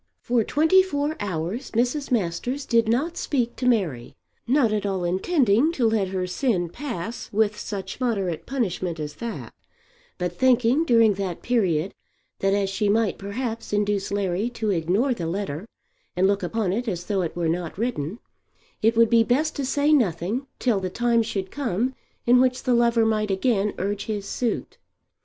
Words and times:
For 0.23 0.43
twenty 0.43 0.81
four 0.81 1.15
hours 1.19 1.69
Mrs. 1.73 2.09
Masters 2.11 2.65
did 2.65 2.87
not 2.87 3.17
speak 3.17 3.55
to 3.57 3.67
Mary, 3.67 4.15
not 4.47 4.73
at 4.73 4.83
all 4.83 5.03
intending 5.03 5.71
to 5.73 5.87
let 5.87 6.07
her 6.07 6.25
sin 6.25 6.69
pass 6.69 7.31
with 7.31 7.55
such 7.55 8.01
moderate 8.01 8.47
punishment 8.47 8.99
as 8.99 9.17
that, 9.17 9.53
but 10.17 10.33
thinking 10.35 10.85
during 10.85 11.13
that 11.13 11.43
period 11.43 11.93
that 12.39 12.51
as 12.55 12.67
she 12.67 12.89
might 12.89 13.19
perhaps 13.19 13.71
induce 13.73 14.09
Larry 14.11 14.49
to 14.49 14.71
ignore 14.71 15.13
the 15.13 15.27
letter 15.27 15.67
and 16.15 16.25
look 16.25 16.41
upon 16.41 16.73
it 16.73 16.87
as 16.87 17.05
though 17.05 17.21
it 17.21 17.35
were 17.35 17.47
not 17.47 17.77
written, 17.77 18.17
it 18.81 18.97
would 18.97 19.11
be 19.11 19.23
best 19.23 19.55
to 19.57 19.65
say 19.67 19.93
nothing 19.93 20.47
till 20.57 20.79
the 20.79 20.89
time 20.89 21.21
should 21.21 21.51
come 21.51 21.93
in 22.25 22.39
which 22.41 22.63
the 22.63 22.73
lover 22.73 23.05
might 23.05 23.29
again 23.29 23.71
urge 23.77 24.05
his 24.05 24.25
suit. 24.27 24.79